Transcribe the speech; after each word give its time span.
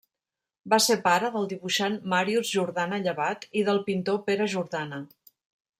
Va 0.73 0.77
ser 0.85 0.95
pare 1.03 1.29
del 1.35 1.45
dibuixant 1.51 1.99
Màrius 2.15 2.55
Jordana 2.57 3.01
Llevat 3.05 3.47
i 3.61 3.65
del 3.69 3.83
pintor 3.91 4.23
Pere 4.31 4.51
Jordana. 4.57 5.07